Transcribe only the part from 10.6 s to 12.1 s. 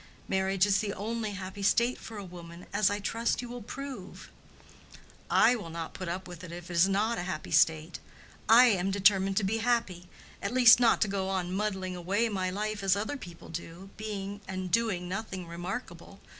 not to go on muddling